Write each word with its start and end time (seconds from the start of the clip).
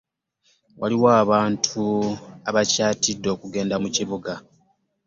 Waliwo 0.79 1.07
abantu 1.23 1.81
abakyatidde 2.49 3.27
okugenda 3.35 3.75
mu 3.83 3.89
kibuga. 3.95 4.33